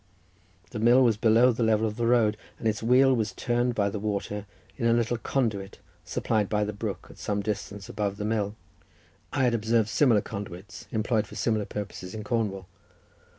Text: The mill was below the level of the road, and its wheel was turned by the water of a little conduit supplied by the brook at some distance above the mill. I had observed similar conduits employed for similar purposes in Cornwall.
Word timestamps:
The 0.71 0.79
mill 0.79 1.03
was 1.03 1.15
below 1.15 1.51
the 1.51 1.61
level 1.61 1.85
of 1.87 1.95
the 1.95 2.07
road, 2.07 2.35
and 2.57 2.67
its 2.67 2.81
wheel 2.81 3.13
was 3.13 3.33
turned 3.33 3.75
by 3.75 3.89
the 3.91 3.99
water 3.99 4.47
of 4.79 4.85
a 4.87 4.93
little 4.93 5.19
conduit 5.19 5.77
supplied 6.03 6.49
by 6.49 6.63
the 6.63 6.73
brook 6.73 7.05
at 7.11 7.19
some 7.19 7.41
distance 7.43 7.87
above 7.87 8.17
the 8.17 8.25
mill. 8.25 8.55
I 9.31 9.43
had 9.43 9.53
observed 9.53 9.89
similar 9.89 10.21
conduits 10.21 10.87
employed 10.91 11.27
for 11.27 11.35
similar 11.35 11.65
purposes 11.65 12.15
in 12.15 12.23
Cornwall. 12.23 12.67